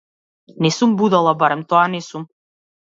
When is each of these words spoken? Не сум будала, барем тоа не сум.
Не 0.65 0.71
сум 0.77 0.91
будала, 1.01 1.31
барем 1.41 1.61
тоа 1.69 1.85
не 1.97 2.01
сум. 2.09 2.23